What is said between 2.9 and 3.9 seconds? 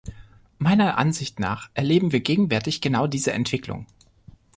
diese Entwicklung.